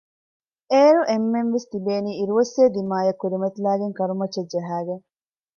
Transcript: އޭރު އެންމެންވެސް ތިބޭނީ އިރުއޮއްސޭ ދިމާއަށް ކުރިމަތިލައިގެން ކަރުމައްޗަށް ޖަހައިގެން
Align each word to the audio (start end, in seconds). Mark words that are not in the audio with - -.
އޭރު 0.71 1.01
އެންމެންވެސް 1.09 1.67
ތިބޭނީ 1.71 2.11
އިރުއޮއްސޭ 2.17 2.61
ދިމާއަށް 2.75 3.19
ކުރިމަތިލައިގެން 3.21 3.97
ކަރުމައްޗަށް 3.99 4.51
ޖަހައިގެން 4.53 5.03